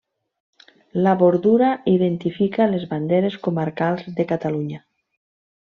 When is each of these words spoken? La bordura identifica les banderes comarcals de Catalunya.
La 1.07 1.13
bordura 1.19 1.67
identifica 1.91 2.67
les 2.71 2.87
banderes 2.95 3.37
comarcals 3.49 4.09
de 4.21 4.27
Catalunya. 4.35 4.85